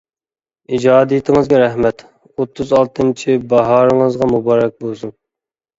[0.77, 5.19] ئىجادىيىتىڭىزگە رەھمەت، ئوتتۇز ئالتىنچى باھارىڭىزغا مۇبارەك بولسۇن.